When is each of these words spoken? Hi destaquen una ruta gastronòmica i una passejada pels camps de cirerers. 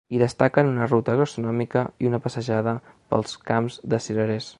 Hi 0.13 0.19
destaquen 0.21 0.69
una 0.69 0.87
ruta 0.91 1.13
gastronòmica 1.19 1.83
i 2.05 2.09
una 2.13 2.21
passejada 2.25 2.73
pels 3.13 3.37
camps 3.51 3.79
de 3.95 4.01
cirerers. 4.07 4.49